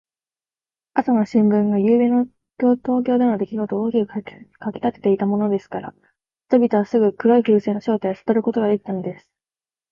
[0.95, 2.25] 朝の新聞が、ゆうべの
[2.57, 4.11] 東京でのできごとを大きく
[4.65, 5.93] 書きたてていたものですから、
[6.47, 9.29] 人々はすぐ黒い風船の正体をさとることができたのです。